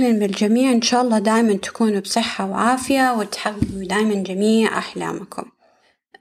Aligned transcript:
وسهلا 0.00 0.18
بالجميع. 0.18 0.72
إن 0.72 0.82
شاء 0.82 1.02
الله 1.02 1.18
دائما 1.18 1.54
تكونوا 1.54 2.00
بصحة 2.00 2.50
وعافية 2.50 3.14
وتحققوا 3.14 3.84
دائما 3.84 4.14
جميع 4.14 4.78
أحلامكم. 4.78 5.44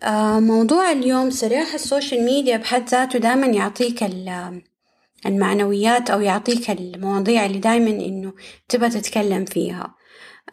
آه 0.03 0.39
موضوع 0.39 0.91
اليوم 0.91 1.29
صراحة 1.29 1.75
ال 1.75 1.82
social 1.82 2.25
media 2.25 2.57
بحد 2.57 2.89
ذاته 2.89 3.19
دائما 3.19 3.47
يعطيك 3.47 4.03
المعنويات 5.25 6.09
أو 6.09 6.21
يعطيك 6.21 6.71
المواضيع 6.71 7.45
اللي 7.45 7.59
دائما 7.59 7.89
إنه 7.89 8.33
تبى 8.69 8.89
تتكلم 8.89 9.45
فيها. 9.45 9.95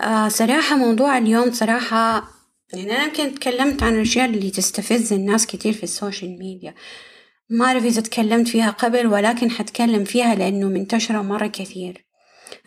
آه 0.01 0.29
صراحة 0.29 0.77
موضوع 0.77 1.19
اليوم 1.19 1.53
صراحة 1.53 2.29
يعني 2.73 2.97
أنا 2.97 3.05
يمكن 3.05 3.35
تكلمت 3.35 3.83
عن 3.83 3.95
الأشياء 3.95 4.27
اللي 4.27 4.51
تستفز 4.51 5.13
الناس 5.13 5.47
كتير 5.47 5.73
في 5.73 5.83
ال 5.83 5.91
social 5.91 6.39
media. 6.39 6.75
ما 7.51 7.65
أعرف 7.65 7.85
إذا 7.85 8.01
تكلمت 8.01 8.49
فيها 8.49 8.71
قبل 8.71 9.07
ولكن 9.07 9.51
حتكلم 9.51 10.05
فيها 10.05 10.35
لأنه 10.35 10.69
منتشرة 10.69 11.23
مرة 11.23 11.47
كثير. 11.47 12.06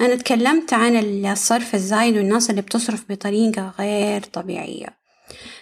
أنا 0.01 0.15
تكلمت 0.15 0.73
عن 0.73 0.95
الصرف 1.25 1.75
الزايد 1.75 2.17
والناس 2.17 2.49
اللي 2.49 2.61
بتصرف 2.61 3.05
بطريقة 3.09 3.73
غير 3.79 4.21
طبيعية. 4.21 4.99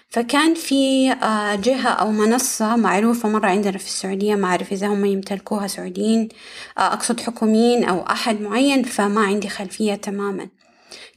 فكان 0.09 0.53
في 0.53 1.11
آه، 1.11 1.55
جهة 1.55 1.89
أو 1.89 2.11
منصة 2.11 2.75
معروفة 2.75 3.29
مرة 3.29 3.47
عندنا 3.47 3.77
في 3.77 3.85
السعودية 3.85 4.35
ما 4.35 4.47
أعرف 4.47 4.71
إذا 4.71 4.87
هم 4.87 5.05
يمتلكوها 5.05 5.67
سعوديين 5.67 6.29
آه، 6.77 6.93
أقصد 6.93 7.19
حكوميين 7.19 7.83
أو 7.83 8.01
أحد 8.01 8.41
معين 8.41 8.83
فما 8.83 9.21
عندي 9.21 9.49
خلفية 9.49 9.95
تماما. 9.95 10.49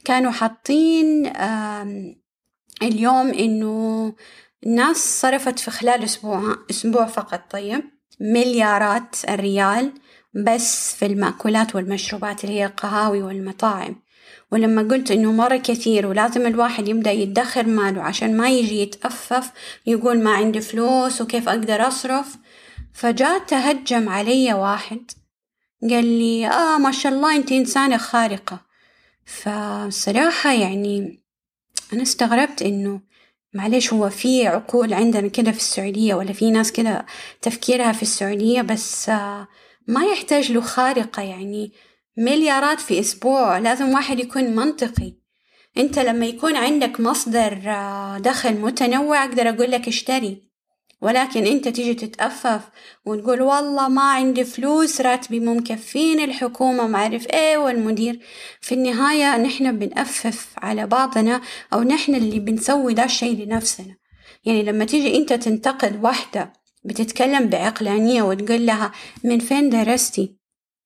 كانوا 0.05 0.31
حاطين 0.31 1.33
اليوم 2.81 3.27
إنه 3.29 4.13
الناس 4.65 5.21
صرفت 5.21 5.59
في 5.59 5.71
خلال 5.71 6.03
أسبوع 6.03 6.55
أسبوع 6.69 7.05
فقط 7.05 7.41
طيب 7.51 7.83
مليارات 8.19 9.15
الريال 9.29 9.91
بس 10.33 10.95
في 10.95 11.05
المأكولات 11.05 11.75
والمشروبات 11.75 12.43
اللي 12.43 12.55
هي 12.59 12.65
القهاوي 12.65 13.21
والمطاعم. 13.21 13.95
ولما 14.51 14.81
قلت 14.81 15.11
إنه 15.11 15.31
مرة 15.31 15.57
كثير 15.57 16.07
ولازم 16.07 16.47
الواحد 16.47 16.87
يبدأ 16.87 17.11
يدخر 17.11 17.67
ماله 17.67 18.01
عشان 18.01 18.37
ما 18.37 18.49
يجي 18.49 18.81
يتأفف 18.81 19.51
يقول 19.85 20.23
ما 20.23 20.31
عندي 20.31 20.61
فلوس 20.61 21.21
وكيف 21.21 21.49
أقدر 21.49 21.87
أصرف 21.87 22.37
فجاء 22.93 23.39
تهجم 23.39 24.09
علي 24.09 24.53
واحد. 24.53 25.11
قال 25.81 26.05
لي 26.05 26.47
آه 26.47 26.77
ما 26.77 26.91
شاء 26.91 27.11
الله 27.11 27.35
أنت 27.35 27.51
إنسانة 27.51 27.97
خارقة. 27.97 28.61
فصراحة 29.25 30.53
يعني 30.53 31.21
أنا 31.93 32.01
استغربت 32.01 32.61
إنه 32.61 33.01
معلش 33.53 33.93
هو 33.93 34.09
في 34.09 34.47
عقول 34.47 34.93
عندنا 34.93 35.27
كده 35.27 35.51
في 35.51 35.57
السعودية 35.57 36.13
ولا 36.15 36.33
في 36.33 36.51
ناس 36.51 36.71
كده 36.71 37.05
تفكيرها 37.41 37.91
في 37.91 38.01
السعودية 38.01 38.61
بس 38.61 39.09
آه 39.09 39.47
ما 39.91 40.05
يحتاج 40.05 40.51
له 40.51 40.61
خارقة 40.61 41.21
يعني. 41.21 41.71
مليارات 42.17 42.79
في 42.79 42.99
أسبوع 42.99 43.57
لازم 43.57 43.89
واحد 43.89 44.19
يكون 44.19 44.43
منطقي. 44.43 45.13
أنت 45.77 45.99
لما 45.99 46.25
يكون 46.25 46.55
عندك 46.55 46.99
مصدر 46.99 47.61
آه، 47.65 48.17
دخل 48.17 48.53
متنوع 48.53 49.25
أقدر 49.25 49.49
أقول 49.49 49.71
لك 49.71 49.87
اشتري. 49.87 50.51
ولكن 51.01 51.45
أنت 51.45 51.67
تيجي 51.67 51.93
تتأفف 51.93 52.61
وتقول 53.05 53.41
والله 53.41 53.89
ما 53.89 54.01
عندي 54.01 54.43
فلوس 54.43 55.01
راتبي 55.01 55.39
مو 55.39 55.53
مكفين 55.53 56.19
الحكومة 56.19 56.87
ما 56.87 56.97
أعرف 56.97 57.27
إيه 57.27 57.57
والمدير. 57.57 58.19
في 58.61 58.75
النهاية 58.75 59.37
نحن 59.37 59.79
بنأفف 59.79 60.47
على 60.57 60.87
بعضنا 60.87 61.41
أو 61.73 61.83
نحن 61.83 62.15
اللي 62.15 62.39
بنسوي 62.39 62.93
ده 62.93 63.03
الشيء 63.03 63.45
لنفسنا. 63.45 63.95
يعني 64.45 64.63
لما 64.63 64.85
تيجي 64.85 65.17
أنت 65.17 65.33
تنتقد 65.33 66.03
واحدة 66.03 66.60
بتتكلم 66.83 67.47
بعقلانية 67.49 68.21
وتقول 68.21 68.65
لها 68.65 68.91
من 69.23 69.39
فين 69.39 69.69
درستي؟ 69.69 70.35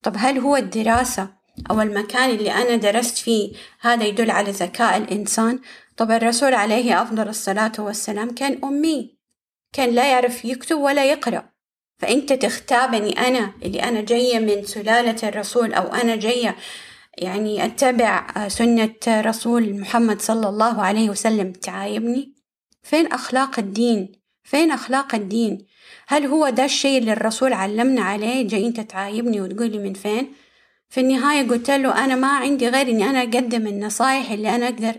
طب 0.02 0.14
هل 0.16 0.38
هو 0.38 0.56
الدراسة 0.56 1.36
أو 1.70 1.80
المكان 1.80 2.30
اللي 2.30 2.52
أنا 2.52 2.76
درست 2.76 3.18
فيه 3.18 3.52
هذا 3.80 4.04
يدل 4.04 4.30
على 4.30 4.50
ذكاء 4.50 4.96
الإنسان؟ 4.96 5.58
طب 5.96 6.10
الرسول 6.10 6.54
عليه 6.54 7.02
أفضل 7.02 7.28
الصلاة 7.28 7.72
والسلام 7.78 8.34
كان 8.34 8.64
أمي 8.64 9.16
كان 9.72 9.90
لا 9.90 10.10
يعرف 10.10 10.44
يكتب 10.44 10.76
ولا 10.76 11.04
يقرأ. 11.04 11.48
فأنت 11.98 12.32
تختابني 12.32 13.28
أنا 13.28 13.52
اللي 13.62 13.82
أنا 13.82 14.00
جاية 14.00 14.38
من 14.38 14.64
سلالة 14.64 15.28
الرسول 15.28 15.74
أو 15.74 15.94
أنا 15.94 16.16
جاية 16.16 16.56
يعني 17.18 17.64
أتبع 17.64 18.48
سنة 18.48 18.94
رسول 19.08 19.80
محمد 19.80 20.20
صلى 20.20 20.48
الله 20.48 20.82
عليه 20.82 21.10
وسلم 21.10 21.52
تعايبني؟ 21.52 22.34
فين 22.82 23.06
أخلاق 23.06 23.58
الدين؟ 23.58 24.12
فين 24.46 24.70
أخلاق 24.70 25.14
الدين؟ 25.14 25.66
هل 26.08 26.26
هو 26.26 26.48
ده 26.48 26.64
الشيء 26.64 26.98
اللي 26.98 27.12
الرسول 27.12 27.52
علمنا 27.52 28.02
عليه؟ 28.02 28.48
جاي 28.48 28.66
أنت 28.66 28.80
تعايرني 28.80 29.40
وتقولي 29.40 29.78
من 29.78 29.94
فين؟ 29.94 30.32
في 30.88 31.00
النهاية 31.00 31.48
قلت 31.48 31.70
له 31.70 32.04
أنا 32.04 32.14
ما 32.14 32.28
عندي 32.28 32.68
غير 32.68 32.88
إني 32.88 33.10
أنا 33.10 33.22
أقدم 33.22 33.66
النصايح 33.66 34.30
اللي 34.30 34.56
أنا 34.56 34.66
أقدر 34.66 34.94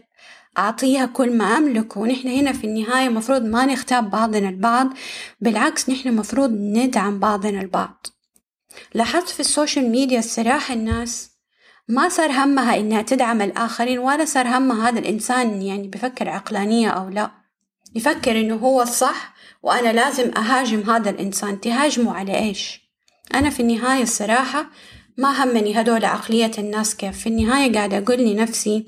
أعطيها 0.57 1.05
كل 1.05 1.37
ما 1.37 1.57
أملك 1.57 1.97
ونحن 1.97 2.27
هنا 2.27 2.53
في 2.53 2.63
النهاية 2.63 3.09
مفروض 3.09 3.41
ما 3.41 3.65
نغتاب 3.65 4.09
بعضنا 4.09 4.49
البعض 4.49 4.93
بالعكس 5.41 5.89
نحن 5.89 6.15
مفروض 6.15 6.51
ندعم 6.51 7.19
بعضنا 7.19 7.61
البعض. 7.61 8.07
لاحظت 8.93 9.29
في 9.29 9.39
ال 9.39 9.46
social 9.46 9.89
media 9.91 10.19
الصراحة 10.19 10.73
الناس؟ 10.73 11.31
ما 11.87 12.09
صار 12.09 12.31
همها 12.31 12.77
إنها 12.77 13.01
تدعم 13.01 13.41
الآخرين 13.41 13.99
ولا 13.99 14.25
صار 14.25 14.47
همها 14.47 14.89
هذا 14.89 14.99
الإنسان 14.99 15.61
يعني 15.61 15.87
بفكر 15.87 16.29
عقلانية 16.29 16.89
أو 16.89 17.09
لا. 17.09 17.31
يفكر 17.95 18.39
إنه 18.39 18.55
هو 18.55 18.81
الصح 18.81 19.36
وأنا 19.67 19.93
لازم 19.93 20.31
أهاجم 20.37 20.89
هذا 20.89 21.09
الإنسان. 21.09 21.61
تهاجمه 21.61 22.13
على 22.13 22.39
إيش؟ 22.39 22.81
أنا 23.35 23.49
في 23.49 23.59
النهاية 23.59 24.03
الصراحة 24.03 24.69
ما 25.17 25.43
همني 25.43 25.81
هدول 25.81 26.05
عقلية 26.05 26.51
الناس 26.57 26.95
كيف. 26.95 27.17
في 27.19 27.27
النهاية 27.27 27.73
قاعدة 27.73 27.97
أقول 27.97 28.17
لنفسي 28.17 28.85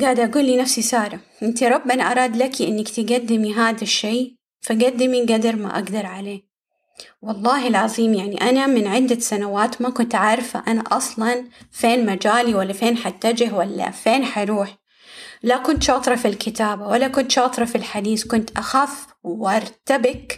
قاعدة 0.00 0.24
أقول 0.24 0.46
لنفسي 0.46 0.82
سارة 0.82 1.20
أنت 1.42 1.62
ربنا 1.62 2.12
أراد 2.12 2.36
لك 2.36 2.62
إنك 2.62 2.88
تقدمي 2.88 3.54
هذا 3.54 3.82
الشيء 3.82 4.34
فقدمي 4.60 5.20
قدر 5.20 5.56
ما 5.56 5.74
أقدر 5.74 6.06
عليه. 6.06 6.42
والله 7.22 7.68
العظيم 7.68 8.14
يعني 8.14 8.40
أنا 8.50 8.66
من 8.66 8.86
عدة 8.86 9.18
سنوات 9.18 9.82
ما 9.82 9.90
كنت 9.90 10.14
عارفة 10.14 10.62
أنا 10.68 10.84
أصلا 10.92 11.44
فين 11.70 12.06
مجالي 12.06 12.54
ولا 12.54 12.72
فين 12.72 12.96
حتجه 12.96 13.54
ولا 13.54 13.90
فين 13.90 14.24
حروح. 14.24 14.78
لا 15.42 15.56
كنت 15.56 15.82
شاطرة 15.82 16.14
في 16.14 16.28
الكتابة 16.28 16.88
ولا 16.88 17.08
كنت 17.08 17.30
شاطرة 17.30 17.64
في 17.64 17.74
الحديث 17.74 18.24
كنت 18.24 18.58
أخاف 18.58 19.11
وارتبك 19.22 20.36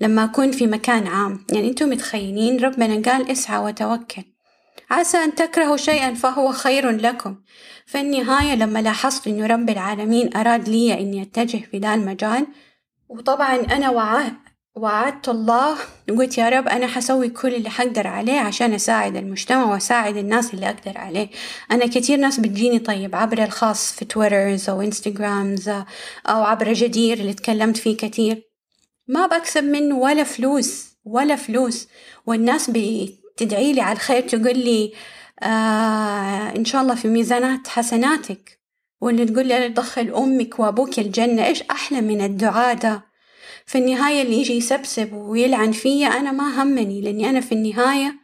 لما 0.00 0.24
أكون 0.24 0.52
في 0.52 0.66
مكان 0.66 1.06
عام. 1.06 1.46
يعني 1.52 1.68
أنتم 1.68 1.90
متخيلين؟ 1.90 2.64
ربنا 2.64 3.12
قال 3.12 3.30
اسعى 3.30 3.58
وتوكل. 3.58 4.22
عسى 4.90 5.18
أن 5.18 5.34
تكرهوا 5.34 5.76
شيئا 5.76 6.14
فهو 6.14 6.52
خير 6.52 6.90
لكم. 6.90 7.36
في 7.86 8.00
النهاية 8.00 8.54
لما 8.54 8.78
لاحظت 8.82 9.26
أنه 9.26 9.46
رب 9.46 9.70
العالمين 9.70 10.36
أراد 10.36 10.68
لي 10.68 11.00
أني 11.00 11.22
أتجه 11.22 11.58
في 11.70 11.78
ذا 11.78 11.94
المجال 11.94 12.46
وطبعا 13.08 13.56
أنا 13.56 13.90
وعاه 13.90 14.32
وعدت 14.76 15.28
الله 15.28 15.78
وقلت 16.10 16.38
يا 16.38 16.48
رب 16.48 16.68
أنا 16.68 16.86
حسوي 16.86 17.28
كل 17.28 17.54
اللي 17.54 17.70
حقدر 17.70 18.06
عليه 18.06 18.40
عشان 18.40 18.72
أساعد 18.74 19.16
المجتمع 19.16 19.64
وأساعد 19.64 20.16
الناس 20.16 20.54
اللي 20.54 20.66
أقدر 20.68 20.98
عليه. 20.98 21.30
أنا 21.70 21.86
كتير 21.86 22.18
ناس 22.18 22.40
بتجيني 22.40 22.78
طيب 22.78 23.14
عبر 23.14 23.42
الخاص 23.44 23.92
في 23.92 24.04
تويترز 24.04 24.68
أو 24.70 24.80
إنستغرامز 24.82 25.68
أو 25.68 26.42
عبر 26.42 26.72
جدير 26.72 27.18
اللي 27.18 27.34
تكلمت 27.34 27.76
فيه 27.76 27.96
كتير. 27.96 28.42
ما 29.08 29.26
بكسب 29.26 29.64
منه 29.64 29.98
ولا 29.98 30.24
فلوس 30.24 30.86
ولا 31.04 31.36
فلوس. 31.36 31.88
والناس 32.26 32.70
بتدعي 32.70 33.72
لي 33.72 33.80
على 33.80 33.92
الخير 33.96 34.22
تقول 34.28 34.58
لي 34.58 34.92
آه 35.42 36.56
إن 36.56 36.64
شاء 36.64 36.82
الله 36.82 36.94
في 36.94 37.08
ميزانات 37.08 37.68
حسناتك. 37.68 38.58
واللي 39.00 39.24
تقول 39.24 39.46
لي 39.46 39.68
دخل 39.68 40.14
أمك 40.14 40.58
وأبوك 40.58 40.98
الجنة 40.98 41.46
إيش 41.46 41.62
أحلى 41.62 42.00
من 42.00 42.20
الدعاء 42.24 42.74
ده؟ 42.76 43.07
في 43.68 43.78
النهاية 43.78 44.22
اللي 44.22 44.40
يجي 44.40 44.56
يسبسب 44.56 45.12
ويلعن 45.12 45.72
فيا 45.72 46.06
أنا 46.06 46.32
ما 46.32 46.62
همني 46.62 47.00
لأني 47.00 47.30
أنا 47.30 47.40
في 47.40 47.52
النهاية 47.52 48.14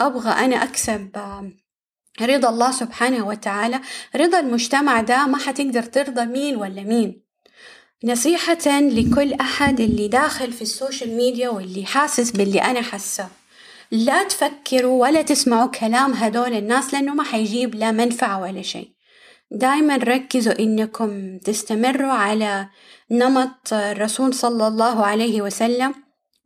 أبغى 0.00 0.30
أنا 0.30 0.62
أكسب 0.62 1.10
رضا 2.20 2.48
الله 2.48 2.70
سبحانه 2.70 3.26
وتعالى. 3.26 3.80
رضا 4.16 4.40
المجتمع 4.40 5.00
ده 5.00 5.26
ما 5.26 5.38
حتقدر 5.38 5.82
ترضى 5.82 6.24
مين 6.26 6.56
ولا 6.56 6.82
مين. 6.82 7.22
نصيحة 8.04 8.80
لكل 8.80 9.32
أحد 9.32 9.80
اللي 9.80 10.08
داخل 10.08 10.52
في 10.52 10.62
السوشيال 10.62 11.16
ميديا 11.16 11.48
واللي 11.48 11.86
حاسس 11.86 12.30
باللي 12.30 12.62
أنا 12.62 12.82
حاسة. 12.82 13.28
لا 13.90 14.24
تفكروا 14.24 15.02
ولا 15.02 15.22
تسمعوا 15.22 15.68
كلام 15.68 16.12
هدول 16.12 16.52
الناس 16.54 16.94
لأنه 16.94 17.14
ما 17.14 17.22
حيجيب 17.22 17.74
لا 17.74 17.90
منفعة 17.92 18.40
ولا 18.42 18.62
شيء. 18.62 18.97
دايما 19.50 19.96
ركزوا 19.96 20.58
إنكم 20.58 21.38
تستمروا 21.38 22.12
على 22.12 22.68
نمط 23.10 23.72
الرسول 23.72 24.34
صلى 24.34 24.68
الله 24.68 25.06
عليه 25.06 25.42
وسلم 25.42 25.94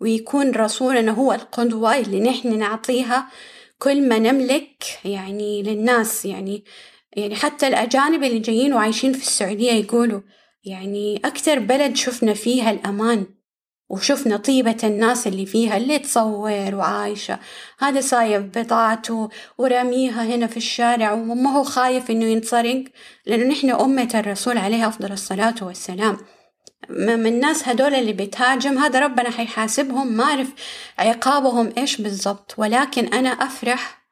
ويكون 0.01 0.51
رسولنا 0.51 1.13
هو 1.13 1.33
القدوة 1.33 1.99
اللي 1.99 2.21
نحن 2.21 2.59
نعطيها 2.59 3.29
كل 3.79 4.09
ما 4.09 4.19
نملك 4.19 4.85
يعني 5.05 5.63
للناس. 5.63 6.25
يعني 6.25 6.65
يعني 7.17 7.35
حتى 7.37 7.69
الأجانب 7.69 8.25
اللي 8.25 8.39
جايين 8.39 8.75
وعايشين 8.75 9.13
في 9.13 9.23
السعودية 9.23 9.73
يقولوا 9.73 10.21
يعني 10.65 11.17
أكثر 11.25 11.59
بلد 11.59 11.97
شفنا 11.97 12.35
فيها 12.35 12.71
الأمان. 12.71 13.27
وشفنا 13.89 14.37
طيبة 14.37 14.77
الناس 14.85 15.27
اللي 15.27 15.47
فيها 15.47 15.77
اللي 15.77 15.99
تصور 15.99 16.75
وعايشة. 16.75 17.39
هذا 17.79 18.01
سايب 18.01 18.53
بضاعته 18.53 19.29
وراميها 19.59 20.25
هنا 20.25 20.47
في 20.47 20.57
الشارع 20.57 21.13
وما 21.13 21.51
هو 21.51 21.65
خايف 21.65 22.11
إنه 22.11 22.25
ينسرق 22.25 22.85
لأنه 23.27 23.45
نحن 23.45 23.71
أمة 23.71 24.11
الرسول 24.15 24.59
عليه 24.59 24.89
أفضل 24.89 25.13
الصلاة 25.13 25.55
والسلام. 25.63 26.19
من 26.89 27.27
الناس 27.27 27.69
هدول 27.69 27.95
اللي 27.95 28.13
بتهاجم 28.13 28.79
هذا 28.79 29.01
ربنا 29.01 29.31
حيحاسبهم 29.31 30.13
ما 30.13 30.25
أعرف 30.25 30.49
عقابهم 30.99 31.73
إيش 31.79 32.01
بالضبط. 32.01 32.55
ولكن 32.59 33.07
أنا 33.07 33.29
أفرح 33.31 34.03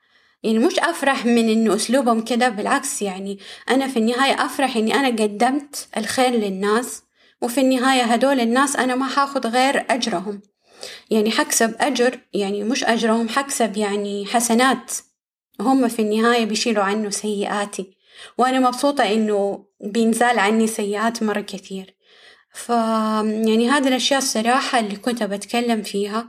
يعني 0.43 0.59
مش 0.59 0.79
أفرح 0.79 1.27
من 1.27 1.49
إنه 1.49 1.75
أسلوبهم 1.75 2.21
كده 2.25 2.49
بالعكس 2.49 3.03
يعني 3.03 3.39
أنا 3.71 3.89
في 3.89 3.99
النهاية 3.99 4.45
أفرح 4.45 4.77
إني 4.77 4.95
أنا 4.95 5.09
قدمت 5.09 5.89
الخير 5.97 6.31
للناس. 6.31 7.03
وفي 7.43 7.61
النهاية 7.61 8.03
هدول 8.03 8.41
الناس 8.41 8.77
أنا 8.77 8.95
ما 8.95 9.07
حاخد 9.07 9.47
غير 9.47 9.87
أجرهم. 9.91 10.41
يعني 11.11 11.31
حكسب 11.31 11.75
أجر 11.81 12.19
يعني 12.33 12.65
مش 12.65 12.85
أجرهم 12.85 13.29
حكسب 13.29 13.77
يعني 13.77 14.27
حسنات. 14.27 14.93
هم 15.61 15.89
في 15.89 16.03
النهاية 16.03 16.45
بيشيلوا 16.45 16.85
عنه 16.85 17.11
سيئاتي. 17.11 17.97
وأنا 18.39 18.61
مبسوطة 18.61 19.05
إنه 19.05 19.65
بينزال 19.81 20.39
عني 20.39 20.67
سيئات 20.67 21.23
مرة 21.23 21.41
كثير. 21.41 21.95
ف 22.53 22.69
يعني 22.69 23.71
هذه 23.71 23.89
الأشياء 23.89 24.19
الصراحة 24.19 24.79
اللي 24.79 24.97
كنت 24.97 25.23
بتكلم 25.23 25.83
فيها. 25.83 26.29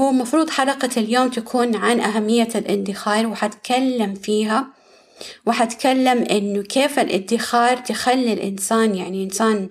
هو 0.00 0.12
مفروض 0.12 0.50
حلقة 0.50 0.90
اليوم 0.96 1.28
تكون 1.28 1.76
عن 1.76 2.00
أهمية 2.00 2.48
الادخار 2.54 3.26
وحتكلم 3.26 4.14
فيها. 4.14 4.66
وحتكلم 5.46 6.22
إنه 6.22 6.62
كيف 6.62 6.98
الادخار 6.98 7.76
تخلي 7.76 8.32
الإنسان 8.32 8.94
يعني 8.94 9.24
إنسان 9.24 9.68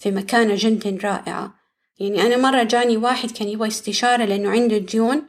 في 0.00 0.10
مكانة 0.10 0.54
جدا 0.58 0.98
رائعة. 1.08 1.54
يعني 1.98 2.22
أنا 2.22 2.36
مرة 2.36 2.62
جاني 2.62 2.96
واحد 2.96 3.30
كان 3.30 3.48
يبغى 3.48 3.68
استشارة 3.68 4.24
لأنه 4.24 4.50
عنده 4.50 4.78
ديون. 4.78 5.22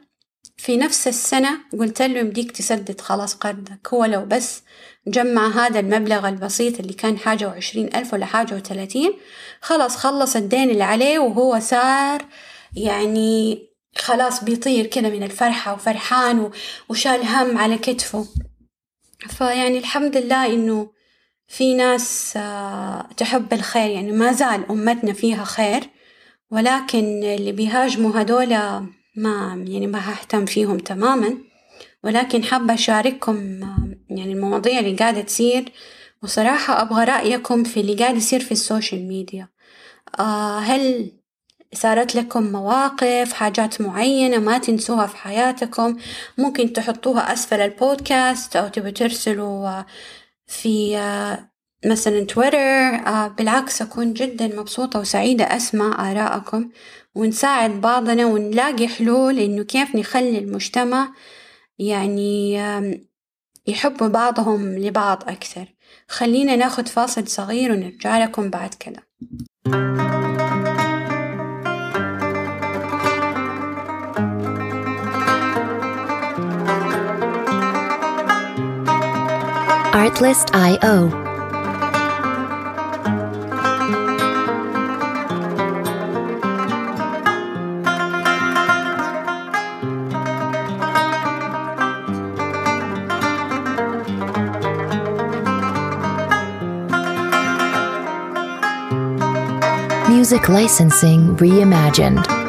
في 0.56 0.76
نفس 0.76 1.08
السنة 1.08 1.58
قلت 1.78 2.02
له 2.02 2.18
يمديك 2.18 2.52
تسدد 2.52 3.00
خلاص 3.00 3.34
قرضك 3.34 3.88
هو 3.94 4.04
لو 4.04 4.24
بس 4.24 4.62
جمع 5.06 5.48
هذا 5.48 5.80
المبلغ 5.80 6.28
البسيط 6.28 6.80
اللي 6.80 6.92
كان 6.92 7.18
حاجة 7.18 7.48
وعشرين 7.48 7.96
ألف 7.96 8.14
ولا 8.14 8.26
حاجة 8.26 8.54
وثلاثين 8.54 9.12
خلاص 9.60 9.96
خلص 9.96 10.36
الدين 10.36 10.70
اللي 10.70 10.84
عليه 10.84 11.18
وهو 11.18 11.60
صار 11.60 12.24
يعني 12.76 13.58
خلاص 13.96 14.44
بيطير 14.44 14.86
كده 14.86 15.08
من 15.08 15.22
الفرحة 15.22 15.74
وفرحان 15.74 16.50
وشال 16.88 17.22
هم 17.26 17.58
على 17.58 17.78
كتفه. 17.78 18.26
فيعني 19.28 19.78
الحمد 19.78 20.16
لله 20.16 20.46
إنه 20.46 20.90
في 21.48 21.74
ناس 21.74 22.36
آه، 22.36 23.08
تحب 23.16 23.52
الخير 23.52 23.90
يعني 23.90 24.12
ما 24.12 24.32
زال 24.32 24.70
أمتنا 24.70 25.12
فيها 25.12 25.44
خير 25.44 25.82
ولكن 26.50 27.24
اللي 27.24 27.52
بيهاجموا 27.52 28.20
هدول 28.20 28.48
ما 29.16 29.64
يعني 29.66 29.86
ما 29.86 29.98
ههتم 29.98 30.46
فيهم 30.46 30.78
تماما. 30.78 31.38
ولكن 32.04 32.44
حابة 32.44 32.74
أشارككم 32.74 33.60
يعني 34.10 34.32
المواضيع 34.32 34.78
اللي 34.78 34.96
قاعدة 34.96 35.20
تصير. 35.20 35.72
وصراحة 36.22 36.82
أبغى 36.82 37.04
رأيكم 37.04 37.64
في 37.64 37.80
اللي 37.80 37.94
قاعد 37.94 38.16
يصير 38.16 38.40
في 38.40 38.52
ال 38.52 38.60
social 38.60 39.08
media. 39.08 39.48
آه 40.20 40.58
هل 40.58 41.12
صارت 41.74 42.14
لكم 42.14 42.42
مواقف 42.42 43.32
حاجات 43.32 43.80
معينة 43.80 44.38
ما 44.38 44.58
تنسوها 44.58 45.06
في 45.06 45.16
حياتكم؟ 45.16 45.96
ممكن 46.38 46.72
تحطوها 46.72 47.32
أسفل 47.32 47.60
البودكاست 47.60 48.56
أو 48.56 48.68
تبي 48.68 48.90
ترسلوا 48.92 49.82
في 50.52 50.96
آه، 50.96 51.50
مثلا 51.86 52.24
تويتر 52.24 52.58
آه، 52.58 53.28
بالعكس 53.28 53.82
أكون 53.82 54.12
جدا 54.12 54.46
مبسوطة 54.60 55.00
وسعيدة 55.00 55.44
أسمع 55.44 56.10
آراءكم 56.10 56.70
ونساعد 57.14 57.80
بعضنا 57.80 58.26
ونلاقي 58.26 58.88
حلول 58.88 59.38
إنه 59.38 59.62
كيف 59.62 59.96
نخلي 59.96 60.38
المجتمع 60.38 61.08
يعني 61.78 62.54
يحب 63.66 64.12
بعضهم 64.12 64.78
لبعض 64.78 65.22
أكثر. 65.28 65.66
خلينا 66.08 66.56
ناخد 66.56 66.88
فاصل 66.88 67.28
صغير 67.28 67.72
ونرجع 67.72 68.24
لكم 68.24 68.50
بعد 68.50 68.74
كده. 68.74 69.02
Artlist.io 79.92 81.10
Music 100.08 100.48
Licensing 100.48 101.36
Reimagined. 101.36 102.41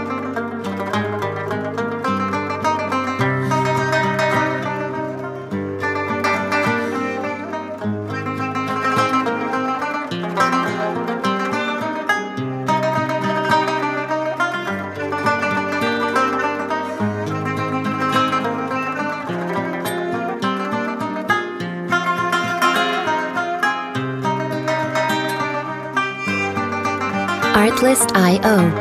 Artlist.io. 27.84 28.72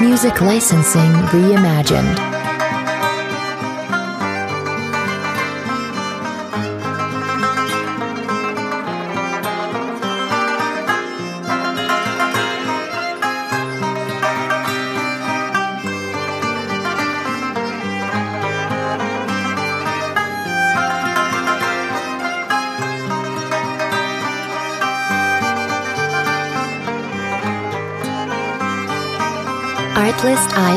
Music 0.00 0.40
Licensing 0.40 1.10
Reimagined. 1.32 2.33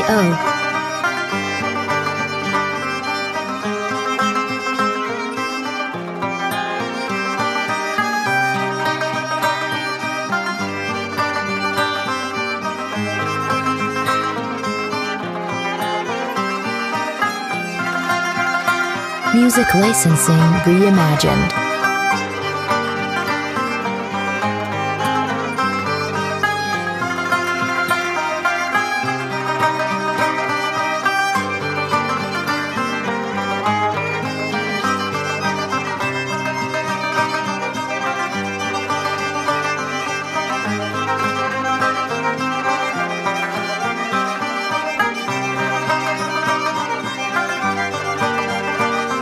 Artlist.io. 0.07 0.57
Music 19.33 19.73
Licensing 19.75 20.35
Reimagined. 20.65 21.66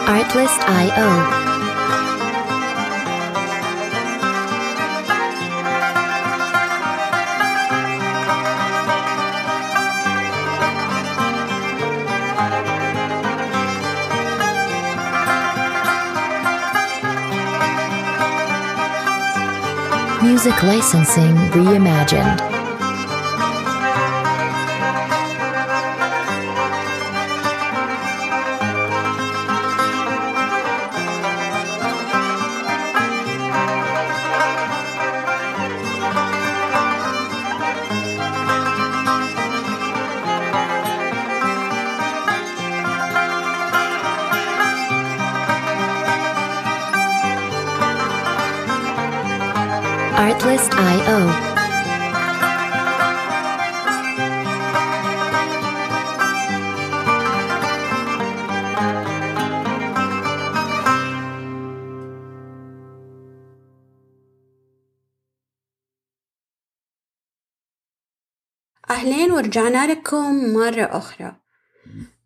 Artlist.io 0.07 1.09
Music 20.21 20.61
Licensing 20.63 21.35
Reimagined. 21.51 22.54
Artlist.io. 50.29 51.21
أهلين 68.89 69.31
ورجعنا 69.31 69.91
لكم 69.91 70.53
مرة 70.53 70.83
أخرى 70.97 71.35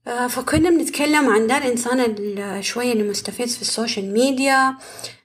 آه، 0.08 0.28
فكنا 0.28 0.70
بنتكلم 0.70 1.30
عن 1.30 1.48
ده 1.48 1.58
الإنسان 1.58 2.00
ال- 2.00 2.64
شوية 2.66 2.94
اللي 2.94 3.10
مستفز 3.10 3.56
في 3.56 3.62
السوشيال 3.62 4.14
ميديا 4.14 4.78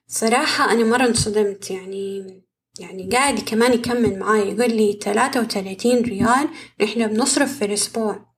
صراحة 0.06 0.72
أنا 0.72 0.84
مرة 0.84 1.06
انصدمت 1.06 1.70
يعني 1.70 2.43
يعني 2.78 3.08
قاعد 3.12 3.40
كمان 3.40 3.72
يكمل 3.72 4.18
معاي 4.18 4.48
يقول 4.48 4.76
لي 4.76 4.92
تلاتة 4.92 5.40
وتلاتين 5.40 6.02
ريال 6.02 6.48
إحنا 6.82 7.06
بنصرف 7.06 7.58
في 7.58 7.64
الأسبوع. 7.64 8.34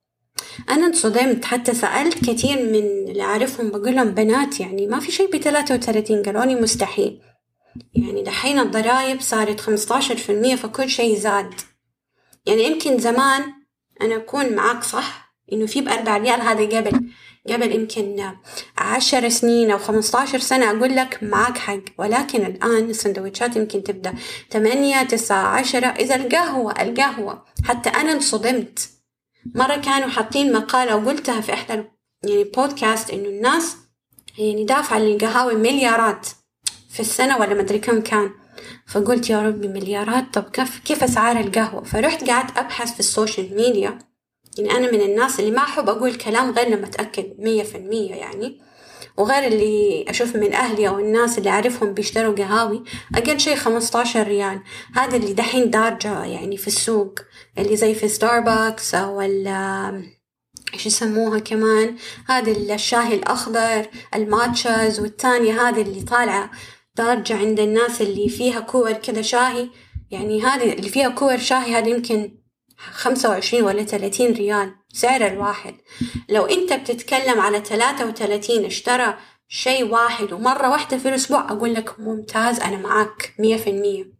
أنا 0.69 0.85
انصدمت 0.87 1.45
حتى 1.45 1.73
سألت 1.73 2.29
كتير 2.29 2.57
من 2.57 3.09
اللي 3.09 3.23
أعرفهم 3.23 3.69
بقول 3.69 3.95
لهم 3.95 4.09
بنات 4.09 4.59
يعني 4.59 4.87
ما 4.87 4.99
في 4.99 5.11
شي 5.11 5.27
بتلاتة 5.27 5.75
وتلاتين 5.75 6.23
قالوا 6.23 6.45
لي 6.45 6.55
مستحيل. 6.55 7.21
يعني 7.93 8.23
دحين 8.23 8.59
الضرايب 8.59 9.21
صارت 9.21 9.59
خمستاشر 9.59 10.17
في 10.17 10.31
المية 10.31 10.55
فكل 10.55 10.89
شي 10.89 11.15
زاد. 11.15 11.53
يعني 12.45 12.63
يمكن 12.63 12.97
زمان 12.97 13.43
أنا 14.01 14.15
أكون 14.15 14.55
معاك 14.55 14.83
صح؟ 14.83 15.35
إنه 15.53 15.65
في 15.65 15.81
بأربع 15.81 16.17
ريال 16.17 16.41
هذا 16.41 16.77
قبل. 16.77 17.09
قبل 17.49 17.71
يمكن 17.71 18.31
عشر 18.77 19.29
سنين 19.29 19.71
أو 19.71 19.77
خمستاشر 19.77 20.39
سنة 20.39 20.71
أقول 20.71 20.95
لك 20.95 21.19
معاك 21.21 21.57
حق. 21.57 21.79
ولكن 21.97 22.45
الآن 22.45 22.89
السندوتشات 22.89 23.55
يمكن 23.55 23.83
تبدأ 23.83 24.13
ثمانية 24.51 25.03
تسعة 25.03 25.47
عشرة. 25.47 25.87
إذا 25.87 26.15
القهوة 26.15 26.81
القهوة. 26.81 27.45
حتى 27.63 27.89
أنا 27.89 28.11
انصدمت. 28.11 28.89
مرة 29.55 29.75
كانوا 29.75 30.09
حاطين 30.09 30.53
مقالة 30.53 30.95
وقلتها 30.95 31.41
في 31.41 31.53
إحدى 31.53 31.83
يعني 32.23 32.43
بودكاست 32.43 33.09
إنه 33.09 33.29
الناس 33.29 33.77
يعني 34.37 34.63
دافعة 34.63 34.99
للقهاوي 34.99 35.55
مليارات 35.55 36.27
في 36.89 36.99
السنة 36.99 37.37
ولا 37.37 37.53
مدري 37.53 37.79
كم 37.79 38.01
كان. 38.01 38.31
فقلت 38.87 39.29
يا 39.29 39.41
ربي 39.41 39.67
مليارات. 39.67 40.33
طب 40.33 40.43
كيف 40.43 40.79
كيف 40.79 41.03
أسعار 41.03 41.39
القهوة؟ 41.39 41.83
فرحت 41.83 42.29
قعدت 42.29 42.57
أبحث 42.57 42.93
في 42.93 42.99
ال 42.99 43.07
social 43.07 43.55
media. 43.55 43.99
يعني 44.59 44.77
أنا 44.77 44.91
من 44.91 45.01
الناس 45.01 45.39
اللي 45.39 45.51
ما 45.51 45.63
أحب 45.63 45.89
أقول 45.89 46.15
كلام 46.15 46.51
غير 46.51 46.67
لما 46.69 46.85
أتأكد 46.87 47.33
مية 47.39 47.63
في 47.63 47.77
المية 47.77 48.15
يعني. 48.15 48.61
وغير 49.17 49.47
اللي 49.47 50.05
أشوف 50.07 50.35
من 50.35 50.53
أهلي 50.53 50.87
أو 50.87 50.99
الناس 50.99 51.37
اللي 51.37 51.49
أعرفهم 51.49 51.93
بيشتروا 51.93 52.35
قهاوي 52.35 52.83
أقل 53.15 53.39
شيء 53.39 53.55
خمستاشر 53.55 54.27
ريال. 54.27 54.59
هذا 54.95 55.17
اللي 55.17 55.33
دحين 55.33 55.69
دارجة 55.69 56.23
يعني 56.23 56.57
في 56.57 56.67
السوق 56.67 57.19
اللي 57.57 57.75
زي 57.75 57.93
في 57.93 58.07
ستاربكس 58.07 58.95
أو 58.95 59.21
ال 59.21 59.47
إيش 60.73 60.85
يسموها 60.85 61.39
كمان؟ 61.39 61.95
هذا 62.27 62.51
الشاي 62.51 63.13
الأخضر 63.13 63.87
الماتشاز 64.15 64.99
والتانية 64.99 65.61
هذه 65.69 65.81
اللي 65.81 66.01
طالعة 66.01 66.51
دارجة 66.95 67.37
عند 67.37 67.59
الناس 67.59 68.01
اللي 68.01 68.29
فيها 68.29 68.59
كور 68.59 68.93
كذا 68.93 69.21
شاهي. 69.21 69.69
يعني 70.11 70.41
هذه 70.41 70.73
اللي 70.73 70.89
فيها 70.89 71.09
كور 71.09 71.37
شاهي 71.37 71.75
هذه 71.75 71.89
يمكن 71.89 72.31
خمسة 72.77 73.29
وعشرين 73.29 73.63
ولا 73.63 73.83
ثلاثين 73.83 74.33
ريال 74.33 74.75
سعر 74.93 75.27
الواحد. 75.27 75.75
لو 76.29 76.45
انت 76.45 76.73
بتتكلم 76.73 77.41
على 77.41 77.59
ثلاثة 77.59 78.05
وثلاثين 78.05 78.65
اشترى 78.65 79.17
شيء 79.49 79.85
واحد 79.85 80.33
ومرة 80.33 80.69
واحدة 80.69 80.97
في 80.97 81.09
الأسبوع 81.09 81.51
أقول 81.51 81.73
لك 81.73 81.99
ممتاز 81.99 82.59
أنا 82.59 82.77
معاك 82.77 83.33
مية 83.39 83.57
في 83.57 83.69
المية. 83.69 84.17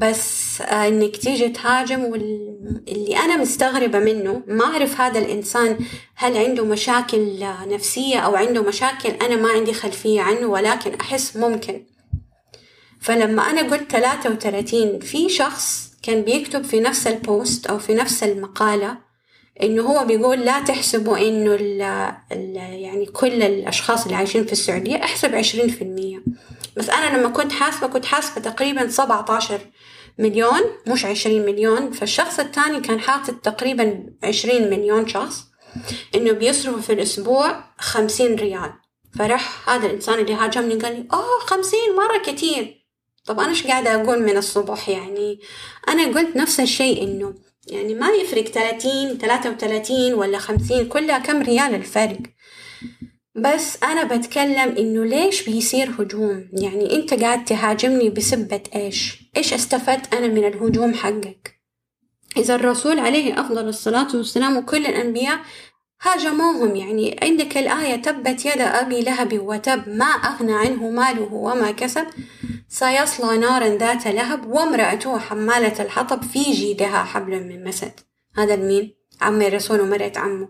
بس 0.00 0.60
آه، 0.60 0.88
إنك 0.88 1.16
تيجي 1.16 1.48
تهاجم 1.48 2.04
واللي 2.04 3.16
أنا 3.16 3.36
مستغربة 3.36 3.98
منه 3.98 4.42
ما 4.46 4.64
أعرف 4.64 5.00
هذا 5.00 5.18
الإنسان 5.18 5.78
هل 6.14 6.36
عنده 6.36 6.64
مشاكل 6.64 7.42
آه، 7.42 7.64
نفسية 7.64 8.18
أو 8.18 8.36
عنده 8.36 8.62
مشاكل 8.62 9.08
أنا 9.08 9.36
ما 9.36 9.48
عندي 9.48 9.72
خلفية 9.72 10.20
عنه 10.20 10.46
ولكن 10.46 10.94
أحس 10.94 11.36
ممكن. 11.36 11.86
فلما 13.00 13.42
أنا 13.50 13.62
قلت 13.62 13.90
33 13.90 14.98
في 15.00 15.28
شخص 15.28 15.91
كان 16.02 16.22
بيكتب 16.22 16.64
في 16.64 16.80
نفس 16.80 17.06
البوست 17.06 17.66
أو 17.66 17.78
في 17.78 17.94
نفس 17.94 18.22
المقالة 18.22 18.98
إنه 19.62 19.82
هو 19.82 20.04
بيقول 20.04 20.40
لا 20.40 20.60
تحسبوا 20.60 21.18
إنه 21.18 21.54
ال 21.54 21.82
ال 22.32 22.56
يعني 22.56 23.06
كل 23.06 23.42
الأشخاص 23.42 24.04
اللي 24.04 24.16
عايشين 24.16 24.46
في 24.46 24.52
السعودية 24.52 24.96
احسب 24.96 25.34
عشرين 25.34 25.68
في 25.68 25.82
المية. 25.82 26.24
بس 26.76 26.90
أنا 26.90 27.16
لما 27.16 27.28
كنت 27.28 27.52
حاسبة 27.52 27.86
كنت 27.86 28.04
حاسبة 28.04 28.40
تقريبا 28.40 28.88
17 28.88 29.60
مليون 30.18 30.60
مش 30.86 31.04
عشرين 31.04 31.46
مليون. 31.46 31.90
فالشخص 31.90 32.40
الثاني 32.40 32.80
كان 32.80 33.00
حاطط 33.00 33.34
تقريبا 33.34 34.06
عشرين 34.24 34.70
مليون 34.70 35.08
شخص 35.08 35.44
إنه 36.14 36.32
بيصرفوا 36.32 36.80
في 36.80 36.92
الأسبوع 36.92 37.64
خمسين 37.78 38.34
ريال. 38.34 38.72
فرح 39.18 39.68
هذا 39.68 39.86
الإنسان 39.86 40.18
اللي 40.18 40.34
هاجمني 40.34 40.74
قال 40.74 40.92
لي 40.92 41.08
اوه 41.12 41.40
خمسين 41.40 41.96
مرة 41.96 42.32
كتير. 42.32 42.81
طب 43.24 43.40
أنا 43.40 43.50
إيش 43.50 43.66
قاعدة 43.66 43.94
أقول 43.94 44.22
من 44.22 44.36
الصبح 44.36 44.88
يعني؟ 44.88 45.40
أنا 45.88 46.04
قلت 46.04 46.36
نفس 46.36 46.60
الشيء 46.60 47.02
إنه 47.02 47.34
يعني 47.66 47.94
ما 47.94 48.08
يفرق 48.08 48.44
30 48.44 49.18
33 49.18 50.14
ولا 50.14 50.38
50 50.38 50.88
كلها 50.88 51.18
كم 51.18 51.42
ريال 51.42 51.74
الفرق. 51.74 52.18
بس 53.34 53.82
أنا 53.82 54.04
بتكلم 54.04 54.76
إنه 54.78 55.04
ليش 55.04 55.42
بيصير 55.42 55.90
هجوم؟ 55.98 56.48
يعني 56.52 56.96
أنت 56.96 57.14
قاعد 57.14 57.44
تهاجمني 57.44 58.10
بسبة 58.10 58.62
إيش؟ 58.74 59.22
إيش 59.36 59.52
استفدت 59.52 60.14
أنا 60.14 60.26
من 60.26 60.44
الهجوم 60.44 60.94
حقك؟ 60.94 61.62
إذا 62.36 62.54
الرسول 62.54 62.98
عليه 62.98 63.40
أفضل 63.40 63.68
الصلاة 63.68 64.16
والسلام 64.16 64.56
وكل 64.56 64.86
الأنبياء 64.86 65.40
هاجموهم 66.02 66.76
يعني 66.76 67.16
عندك 67.22 67.58
الآية 67.58 67.96
تبت 67.96 68.46
يد 68.46 68.60
أبي 68.60 69.00
لهب 69.00 69.38
وتب 69.38 69.88
ما 69.88 70.04
أغنى 70.04 70.52
عنه 70.52 70.90
ماله 70.90 71.28
وما 71.32 71.70
كسب. 71.70 72.06
سيصلى 72.72 73.38
نارا 73.38 73.68
ذات 73.68 74.06
لهب 74.06 74.46
وامرأته 74.46 75.18
حمالة 75.18 75.82
الحطب 75.82 76.22
في 76.22 76.42
جيدها 76.42 77.04
حبل 77.04 77.44
من 77.44 77.64
مسد. 77.64 77.92
هذا 78.36 78.54
المين؟ 78.54 78.94
عم 79.20 79.42
الرسول 79.42 79.80
ومرأة 79.80 80.12
عمه 80.16 80.48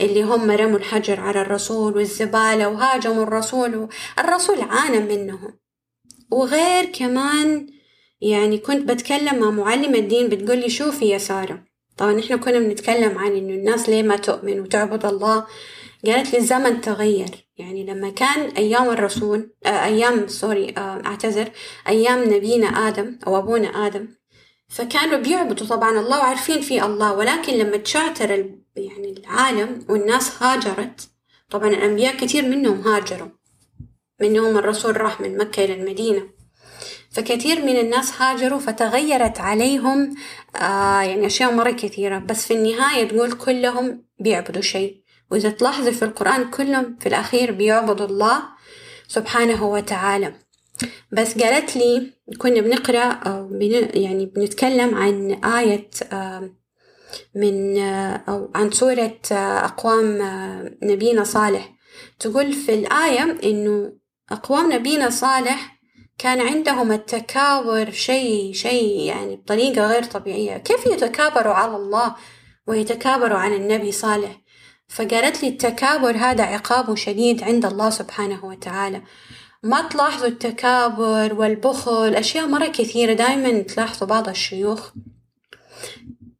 اللي 0.00 0.22
هم 0.22 0.50
رموا 0.50 0.78
الحجر 0.78 1.20
على 1.20 1.40
الرسول 1.40 1.96
والزبالة 1.96 2.68
وهاجموا 2.68 3.22
الرسول 3.22 3.88
الرسول 4.18 4.60
عانى 4.60 4.98
منهم. 4.98 5.58
وغير 6.30 6.84
كمان 6.84 7.66
يعني 8.20 8.58
كنت 8.58 8.90
بتكلم 8.90 9.38
مع 9.38 9.50
معلمة 9.50 9.98
الدين 9.98 10.28
بتقولي 10.28 10.70
شوفي 10.70 11.08
يا 11.08 11.18
سارة 11.18 11.64
طبعا 11.96 12.20
إحنا 12.20 12.36
كنا 12.36 12.58
بنتكلم 12.58 13.18
عن 13.18 13.36
إنه 13.36 13.54
الناس 13.54 13.88
ليه 13.88 14.02
ما 14.02 14.16
تؤمن 14.16 14.60
وتعبد 14.60 15.06
الله؟ 15.06 15.46
قالت 16.08 16.32
لي 16.32 16.38
الزمن 16.38 16.80
تغير. 16.80 17.46
يعني 17.56 17.84
لما 17.86 18.10
كان 18.10 18.40
أيام 18.40 18.90
الرسول 18.90 19.50
آه 19.66 19.84
أيام 19.84 20.28
سوري 20.28 20.74
آه 20.78 21.02
أعتذر 21.06 21.50
أيام 21.88 22.34
نبينا 22.34 22.66
آدم 22.66 23.18
أو 23.26 23.38
أبونا 23.38 23.86
آدم 23.86 24.08
فكانوا 24.68 25.18
بيعبدوا. 25.18 25.66
طبعا 25.66 25.90
الله 25.90 26.18
وعارفين 26.18 26.60
في 26.60 26.84
الله 26.84 27.12
ولكن 27.14 27.52
لما 27.52 27.76
تشعتر 27.76 28.30
يعني 28.76 29.14
العالم 29.18 29.86
والناس 29.88 30.42
هاجرت 30.42 31.08
طبعا 31.50 31.68
الأنبياء 31.68 32.16
كثير 32.16 32.48
منهم 32.48 32.80
هاجروا. 32.80 33.28
منهم 34.20 34.58
الرسول 34.58 35.00
راح 35.00 35.20
من 35.20 35.38
مكة 35.38 35.64
إلى 35.64 35.74
المدينة. 35.74 36.22
فكثير 37.10 37.64
من 37.64 37.76
الناس 37.76 38.22
هاجروا 38.22 38.58
فتغيرت 38.58 39.40
عليهم 39.40 40.14
آه 40.56 41.00
يعني 41.02 41.26
أشياء 41.26 41.52
مرة 41.52 41.70
كثيرة. 41.70 42.18
بس 42.18 42.46
في 42.46 42.54
النهاية 42.54 43.08
تقول 43.08 43.32
كلهم 43.32 44.04
بيعبدوا 44.18 44.62
شيء. 44.62 45.05
وإذا 45.30 45.50
تلاحظي 45.50 45.92
في 45.92 46.04
القرآن 46.04 46.50
كلهم 46.50 46.96
في 47.00 47.08
الأخير 47.08 47.52
بيعبدوا 47.52 48.06
الله 48.06 48.42
سبحانه 49.08 49.64
وتعالى. 49.64 50.34
بس 51.12 51.38
قالت 51.38 51.76
لي 51.76 52.12
كنا 52.38 52.60
بنقرأ 52.60 53.12
أو 53.12 53.48
بن 53.48 53.88
يعني 53.94 54.26
بنتكلم 54.26 54.94
عن 54.94 55.44
آية 55.44 55.90
آه 56.12 56.50
من 57.34 57.78
آه 57.78 58.24
أو 58.28 58.50
عن 58.54 58.70
سورة 58.70 59.18
آه 59.32 59.64
أقوام 59.64 60.18
نبينا 60.82 61.24
صالح. 61.24 61.72
تقول 62.18 62.52
في 62.52 62.74
الآية 62.74 63.38
إنه 63.44 63.92
أقوام 64.30 64.72
نبينا 64.72 65.10
صالح 65.10 65.76
كان 66.18 66.40
عندهم 66.40 66.92
التكابر 66.92 67.90
شيء 67.90 68.52
شيء 68.52 69.00
يعني 69.00 69.36
بطريقة 69.36 69.86
غير 69.86 70.04
طبيعية. 70.04 70.56
كيف 70.56 70.86
يتكابروا 70.86 71.54
على 71.54 71.76
الله 71.76 72.16
ويتكابروا 72.66 73.38
عن 73.38 73.52
النبي 73.52 73.92
صالح؟ 73.92 74.40
فقالت 74.88 75.42
لي 75.42 75.48
التكابر 75.48 76.16
هذا 76.16 76.44
عقابه 76.44 76.94
شديد 76.94 77.42
عند 77.42 77.66
الله 77.66 77.90
سبحانه 77.90 78.44
وتعالى. 78.44 79.02
ما 79.62 79.88
تلاحظوا 79.88 80.26
التكابر 80.26 81.34
والبخل؟ 81.34 82.14
أشياء 82.14 82.46
مرة 82.46 82.66
كثيرة 82.66 83.12
دايما 83.12 83.62
تلاحظوا 83.62 84.08
بعض 84.08 84.28
الشيوخ. 84.28 84.90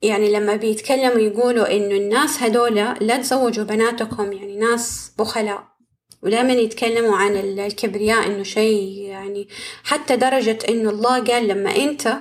يعني 0.02 0.32
لما 0.32 0.56
بيتكلموا 0.56 1.18
يقولوا 1.18 1.76
إنه 1.76 1.94
الناس 1.96 2.42
هدولا 2.42 2.94
لا 3.00 3.16
تزوجوا 3.16 3.64
بناتكم 3.64 4.32
يعني 4.32 4.56
ناس 4.56 5.12
بخلاء. 5.18 5.76
ودائما 6.22 6.52
يتكلموا 6.52 7.16
عن 7.16 7.36
الكبرياء 7.36 8.26
إنه 8.26 8.42
شيء 8.42 9.02
يعني 9.02 9.48
حتى 9.84 10.16
درجة 10.16 10.58
إنه 10.68 10.90
الله 10.90 11.24
قال 11.24 11.48
لما 11.48 11.76
أنت 11.76 12.18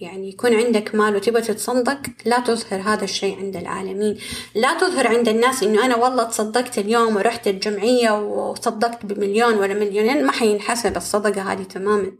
يعني 0.00 0.28
يكون 0.28 0.54
عندك 0.54 0.94
مال 0.94 1.16
وتبغى 1.16 1.42
تتصدق 1.42 1.98
لا 2.24 2.40
تظهر 2.40 2.80
هذا 2.80 3.04
الشيء 3.04 3.38
عند 3.38 3.56
العالمين. 3.56 4.18
لا 4.54 4.78
تظهر 4.78 5.06
عند 5.06 5.28
الناس 5.28 5.62
إنه 5.62 5.84
أنا 5.84 5.96
والله 5.96 6.24
تصدقت 6.24 6.78
اليوم 6.78 7.16
ورحت 7.16 7.48
الجمعية 7.48 8.20
وصدقت 8.20 9.06
بمليون 9.06 9.54
ولا 9.54 9.74
مليونين 9.74 10.26
ما 10.26 10.32
حينحسب 10.32 10.96
الصدقة 10.96 11.52
هذه 11.52 11.62
تماما. 11.62 12.12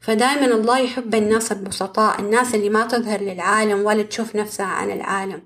فدائما 0.00 0.46
الله 0.46 0.78
يحب 0.78 1.14
الناس 1.14 1.52
البسطاء 1.52 2.20
الناس 2.20 2.54
اللي 2.54 2.68
ما 2.68 2.86
تظهر 2.86 3.20
للعالم 3.20 3.84
ولا 3.84 4.02
تشوف 4.02 4.36
نفسها 4.36 4.66
عن 4.66 4.90
العالم. 4.90 5.42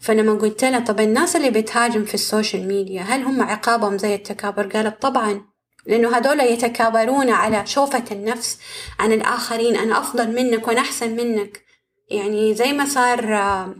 فلما 0.00 0.32
قلت 0.32 0.64
لها 0.64 0.80
طب 0.80 1.00
الناس 1.00 1.36
اللي 1.36 1.50
بتهاجم 1.50 2.04
في 2.04 2.14
السوشيال 2.14 2.68
ميديا 2.68 3.02
هل 3.02 3.22
هم 3.22 3.42
عقابهم 3.42 3.98
زي 3.98 4.14
التكابر؟ 4.14 4.66
قالت 4.66 5.02
طبعا. 5.02 5.47
لأنه 5.88 6.16
هذول 6.16 6.40
يتكابرون 6.40 7.30
على 7.30 7.66
شوفة 7.66 8.04
النفس 8.12 8.58
عن 8.98 9.12
الآخرين 9.12 9.76
أنا 9.76 9.98
أفضل 9.98 10.34
منك 10.34 10.68
وأنا 10.68 10.80
أحسن 10.80 11.16
منك. 11.16 11.64
يعني 12.10 12.54
زي 12.54 12.72
ما 12.72 12.84
صار 12.84 13.34
آه، 13.34 13.74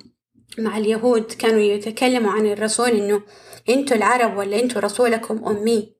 مع 0.58 0.78
اليهود 0.78 1.32
كانوا 1.32 1.60
يتكلموا 1.60 2.32
عن 2.32 2.46
الرسول 2.46 2.88
إنه 2.88 3.22
أنتوا 3.68 3.96
العرب 3.96 4.36
ولا 4.36 4.60
أنتوا 4.60 4.80
رسولكم 4.80 5.44
أمي. 5.44 5.92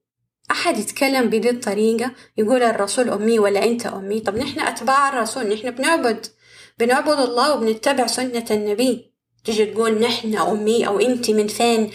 أحد 0.51 0.77
يتكلم 0.77 1.29
بهذه 1.29 1.49
الطريقة 1.49 2.11
يقول 2.37 2.63
الرسول 2.63 3.09
أمي 3.09 3.39
ولا 3.39 3.63
أنت 3.63 3.85
أمي؟ 3.85 4.19
طب 4.19 4.37
نحن 4.37 4.59
أتباع 4.59 5.09
الرسول 5.09 5.47
نحن 5.53 5.71
بنعبد 5.71 6.25
بنعبد 6.79 7.19
الله 7.19 7.53
وبنتبع 7.53 8.07
سنة 8.07 8.45
النبي. 8.51 9.13
تيجي 9.45 9.65
تقول 9.65 9.99
نحن 10.01 10.37
أمية 10.37 10.87
وأنت 10.87 11.31
من 11.31 11.47
فين 11.47 11.91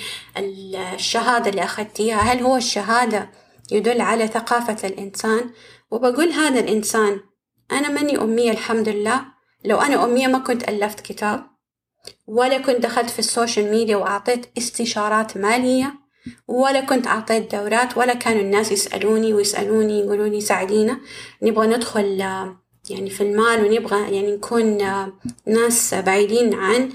الشهادة 0.94 1.50
اللي 1.50 1.64
أخذتيها؟ 1.64 2.16
هل 2.16 2.42
هو 2.42 2.56
الشهادة؟ 2.56 3.43
يدل 3.72 4.00
على 4.00 4.26
ثقافة 4.26 4.88
الإنسان 4.88 5.50
وبقول 5.90 6.28
هذا 6.28 6.60
الإنسان 6.60 7.20
أنا 7.72 7.88
ماني 7.88 8.18
أمية 8.18 8.50
الحمد 8.50 8.88
لله 8.88 9.24
لو 9.64 9.78
أنا 9.78 10.04
أمية 10.04 10.26
ما 10.26 10.38
كنت 10.38 10.68
ألفت 10.68 11.00
كتاب 11.00 11.44
ولا 12.26 12.58
كنت 12.58 12.76
دخلت 12.76 13.10
في 13.10 13.18
ال 13.18 13.25
social 13.25 13.70
media 13.70 13.96
وأعطيت 13.96 14.46
استشارات 14.58 15.36
مالية 15.36 15.94
ولا 16.48 16.80
كنت 16.80 17.06
أعطيت 17.06 17.54
دورات 17.54 17.96
ولا 17.98 18.14
كانوا 18.14 18.40
الناس 18.40 18.72
يسألوني 18.72 19.34
ويسألوني 19.34 20.00
يقولوا 20.00 20.28
لي 20.28 20.40
ساعدينا 20.40 21.00
نبغى 21.42 21.66
ندخل 21.66 22.18
يعني 22.90 23.10
في 23.10 23.20
المال 23.20 23.64
ونبغى 23.64 24.14
يعني 24.14 24.36
نكون 24.36 24.78
ناس 25.46 25.94
بعيدين 25.94 26.54
عن 26.54 26.92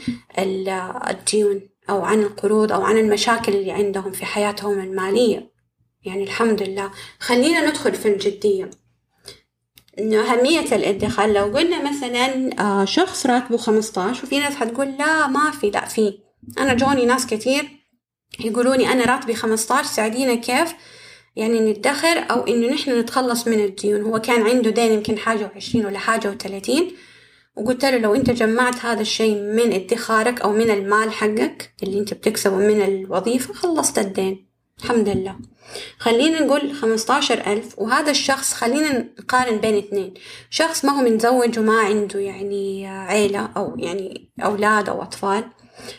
الديون 1.10 1.62
أو 1.90 2.02
عن 2.02 2.20
القروض 2.22 2.72
أو 2.72 2.82
عن 2.82 2.98
المشاكل 2.98 3.56
اللي 3.56 3.72
عندهم 3.72 4.12
في 4.12 4.26
حياتهم 4.26 4.80
المالية. 4.80 5.52
يعني 6.06 6.24
الحمد 6.24 6.64
لله. 6.64 6.92
خلينا 7.20 7.70
ندخل 7.70 7.94
في 7.94 8.08
الجدية. 8.08 8.70
إنه 10.00 10.22
أهمية 10.22 10.76
الادخار 10.76 11.32
لو 11.32 11.44
قلنا 11.44 11.90
مثلا 11.90 12.50
آه، 12.60 12.86
شخص 12.86 13.26
راتبه 13.26 13.58
خمسطاش 13.58 14.24
وفي 14.24 14.40
ناس 14.40 14.56
حتقول 14.56 14.88
لا 14.88 15.28
ما 15.28 15.52
في 15.52 15.70
لا 15.70 15.86
في. 15.86 16.20
أنا 16.60 16.74
جوني 16.74 17.06
ناس 17.06 17.26
كتير 17.26 17.70
يقولوني 18.40 18.92
أنا 18.92 19.06
راتبي 19.06 19.36
خمسطاش 19.36 19.86
ساعدينا 19.86 20.36
كيف؟ 20.36 20.74
يعني 21.36 21.60
ندخر 21.60 22.26
أو 22.32 22.48
إنه 22.48 22.74
نحن 22.74 23.00
نتخلص 23.00 23.48
من 23.48 23.60
الديون. 23.60 24.02
هو 24.02 24.20
كان 24.20 24.42
عنده 24.42 24.70
دين 24.70 24.92
يمكن 24.92 25.18
حاجة 25.18 25.52
وعشرين 25.54 25.86
ولا 25.86 26.00
حاجة 26.00 26.30
وثلاثين 26.30 26.92
وقلت 27.56 27.86
له 27.86 27.98
لو 27.98 28.16
أنت 28.16 28.30
جمعت 28.30 28.86
هذا 28.86 29.02
الشيء 29.02 29.36
من 29.36 29.74
ادخارك 29.74 30.42
أو 30.42 30.54
من 30.54 30.72
المال 30.72 31.12
حقك 31.12 31.74
اللي 31.84 32.00
أنت 32.00 32.14
بتكسبه 32.14 32.56
من 32.56 32.82
الوظيفة 32.82 33.54
خلصت 33.54 34.00
الدين. 34.00 34.49
الحمد 34.84 35.10
لله. 35.10 35.36
خلينا 36.00 36.42
نقول 36.42 36.74
خمستاشر 36.74 37.54
ألف 37.54 37.80
وهذا 37.80 38.12
الشخص 38.12 38.54
خلينا 38.54 39.10
نقارن 39.20 39.58
بين 39.58 39.78
اثنين. 39.78 40.14
شخص 40.50 40.86
ما 40.86 40.92
هو 40.92 41.04
متزوج 41.04 41.60
وما 41.60 41.80
عنده 41.80 42.20
يعني 42.20 42.88
عيلة 42.88 43.50
أو 43.58 43.76
يعني 43.78 44.32
أولاد 44.44 44.90
أو 44.90 45.02
أطفال. 45.02 45.44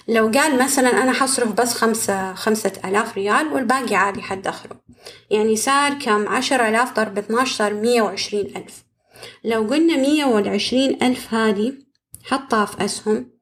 لو 0.08 0.30
قال 0.34 0.58
مثلا 0.62 1.02
أنا 1.02 1.12
حصرف 1.12 1.52
بس 1.52 1.74
خمسة 1.74 2.34
خمسة 2.34 2.72
آلاف 2.84 3.16
ريال 3.16 3.46
والباقي 3.52 3.94
عادي 3.94 4.22
حدخره 4.22 4.80
يعني 5.30 5.56
صار 5.56 5.94
كم؟ 5.94 6.28
عشرة 6.28 6.68
آلاف 6.68 6.96
ضرب 6.96 7.18
اتناش 7.18 7.52
صار 7.56 7.74
مية 7.74 8.02
وعشرين 8.02 8.56
ألف. 8.56 8.84
لو 9.44 9.62
قلنا 9.62 9.96
مية 9.96 10.24
والعشرين 10.24 11.02
ألف 11.02 11.34
هذه 11.34 11.72
حطها 12.24 12.64
في 12.64 12.84
أسهم 12.84 13.39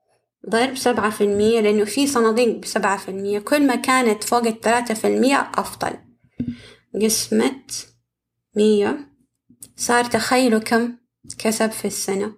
ضرب 0.50 0.76
سبعة 0.76 1.10
في 1.10 1.24
المية 1.24 1.60
لأنه 1.60 1.84
في 1.84 2.06
صناديق 2.06 2.56
بسبعة 2.56 2.96
في 2.96 3.08
المية. 3.08 3.38
كل 3.38 3.66
ما 3.66 3.74
كانت 3.74 4.24
فوق 4.24 4.46
الثلاثة 4.46 4.94
في 4.94 5.06
المية 5.06 5.50
أفضل. 5.54 5.98
قسمت 7.02 7.88
مية. 8.56 9.08
صار 9.76 10.04
تخيلوا 10.04 10.60
كم 10.60 10.96
كسب 11.38 11.70
في 11.70 11.84
السنة. 11.84 12.32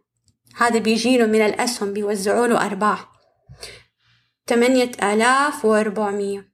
هذا 0.57 0.79
بيجيله 0.79 1.27
من 1.27 1.41
الأسهم 1.41 1.93
بيوزعوا 1.93 2.47
له 2.47 2.67
أرباح. 2.67 3.13
تمانية 4.47 4.91
آلاف 5.03 5.65
وأربعمية. 5.65 6.53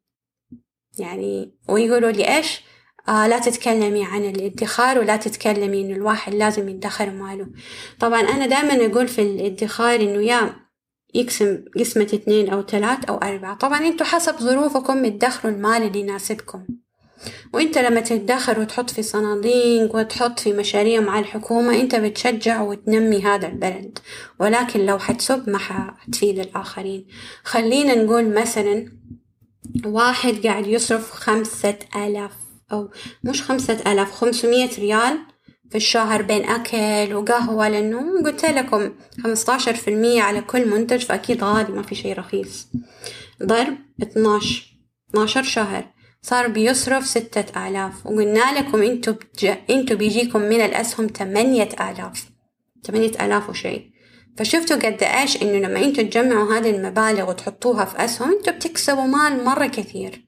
يعني 0.99 1.59
ويقولوا 1.69 2.11
لي 2.11 2.37
إيش؟ 2.37 2.61
آه 3.09 3.27
لا 3.27 3.39
تتكلمي 3.39 4.05
عن 4.05 4.25
الادخار 4.25 4.99
ولا 4.99 5.17
تتكلمي 5.17 5.81
إنه 5.81 5.97
الواحد 5.97 6.35
لازم 6.35 6.69
يدخر 6.69 7.11
ماله. 7.11 7.49
طبعا 8.01 8.21
أنا 8.21 8.47
دائما 8.47 8.87
أقول 8.87 9.09
في 9.09 9.23
الادخار 9.23 10.01
إنه 10.01 10.23
يا 10.23 10.66
يقسم 11.15 11.65
قسمة 11.79 12.05
اثنين 12.05 12.51
أو 12.51 12.63
ثلاث 12.63 13.05
أو 13.05 13.17
أربعة. 13.17 13.55
طبعا 13.55 13.79
أنتوا 13.79 14.07
حسب 14.07 14.37
ظروفكم 14.39 15.09
تدخلوا 15.09 15.55
المال 15.55 15.83
اللي 15.83 16.01
يناسبكم. 16.01 16.67
وأنت 17.55 17.79
لما 17.79 18.01
تتدخل 18.01 18.61
وتحط 18.61 18.91
في 18.91 19.03
صناديق 19.03 19.97
وتحط 19.97 20.41
في 20.41 20.53
مشاريع 20.53 21.01
مع 21.01 21.19
الحكومة 21.19 21.81
أنت 21.81 21.95
بتشجع 21.95 22.63
وتنمي 22.63 23.23
هذا 23.23 23.47
البلد. 23.47 23.99
ولكن 24.41 24.87
لو 24.87 24.99
حتسب 24.99 25.51
ما 25.51 25.59
حتفيد 25.59 26.39
الآخرين. 26.39 27.07
خلينا 27.45 27.95
نقول 27.95 28.35
مثلا 28.35 28.93
واحد 29.87 30.47
قاعد 30.47 30.67
يصرف 30.67 31.11
خمسة 31.11 31.79
آلاف 31.97 32.33
أو 32.73 32.91
مش 33.25 33.43
خمسة 33.43 33.93
آلاف 33.93 34.13
خمسمية 34.13 34.71
ريال 34.79 35.19
في 35.71 35.77
الشهر 35.77 36.23
بين 36.23 36.45
أكل 36.45 37.15
وقهوة 37.15 37.69
لأنه 37.69 38.23
قلت 38.25 38.45
لكم 38.45 38.93
خمستاشر 39.25 39.75
في 39.75 39.91
المية 39.91 40.23
على 40.23 40.41
كل 40.41 40.69
منتج 40.69 41.05
فأكيد 41.05 41.45
غالي 41.45 41.73
ما 41.73 41.83
في 41.83 41.95
شي 41.95 42.13
رخيص. 42.13 42.69
ضرب 43.43 43.77
اتناش 44.03 44.77
اتناشر 45.11 45.43
شهر. 45.43 45.85
صار 46.23 46.49
بيصرف 46.49 47.07
ستة 47.07 47.69
آلاف. 47.69 48.07
وقلنا 48.07 48.59
لكم 48.59 48.83
انتو 48.83 49.13
بتج... 49.13 49.53
انتو 49.71 49.97
بيجيكم 49.97 50.41
من 50.41 50.61
الأسهم 50.61 51.07
تمانية 51.07 51.69
آلاف. 51.81 52.31
تمانية 52.85 53.13
آلاف 53.27 53.51
وشي 53.51 53.97
فشفتوا 54.39 54.77
قد 54.77 55.03
إيش 55.03 55.43
إنه 55.43 55.69
لما 55.69 55.85
انتو 55.85 56.03
تجمعوا 56.03 56.55
هذه 56.55 56.71
المبالغ 56.71 57.29
وتحطوها 57.31 57.85
في 57.85 58.05
أسهم 58.05 58.33
انتو 58.33 58.53
بتكسبوا 58.53 59.05
مال 59.07 59.45
مرة 59.45 59.67
كثير. 59.67 60.27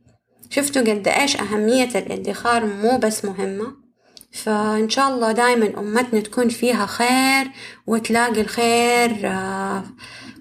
شفتوا 0.50 0.82
قد 0.82 1.08
إيش 1.08 1.36
أهمية 1.36 1.88
الادخار 1.98 2.66
مو 2.66 2.98
بس 2.98 3.24
مهمة؟ 3.24 3.87
فإن 4.32 4.88
شاء 4.88 5.08
الله 5.14 5.32
دايما 5.32 5.78
أمتنا 5.78 6.20
تكون 6.20 6.48
فيها 6.48 6.86
خير 6.86 7.50
وتلاقي 7.86 8.40
الخير 8.40 9.20
آه، 9.24 9.84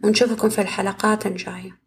ونشوفكم 0.03 0.49
في 0.49 0.61
الحلقات 0.61 1.25
الجاية. 1.25 1.86